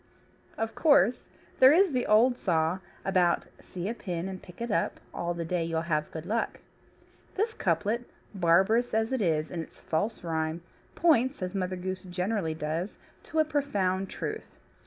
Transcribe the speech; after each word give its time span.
Of 0.57 0.73
course 0.73 1.25
there 1.59 1.71
is 1.71 1.91
the 1.91 2.07
old 2.07 2.35
saw 2.35 2.79
about 3.05 3.43
see 3.61 3.87
a 3.87 3.93
pin 3.93 4.27
and 4.27 4.41
pick 4.41 4.59
it 4.59 4.71
up, 4.71 4.99
all 5.13 5.35
the 5.35 5.45
day 5.45 5.63
you'll 5.63 5.81
have 5.83 6.09
good 6.09 6.25
luck. 6.25 6.59
This 7.35 7.53
couplet, 7.53 8.09
barbarous 8.33 8.95
as 8.95 9.11
it 9.11 9.21
is 9.21 9.51
in 9.51 9.61
its 9.61 9.77
false 9.77 10.23
rhyme, 10.23 10.63
points 10.95 11.43
(as 11.43 11.53
Mother 11.53 11.75
Goose 11.75 12.01
generally 12.01 12.55
does) 12.55 12.97
to 13.25 13.37
a 13.37 13.45
profound 13.45 14.09
truth. 14.09 14.57